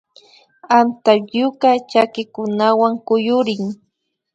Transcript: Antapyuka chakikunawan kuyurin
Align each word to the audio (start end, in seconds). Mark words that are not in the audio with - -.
Antapyuka 0.79 1.69
chakikunawan 1.89 2.93
kuyurin 3.07 3.65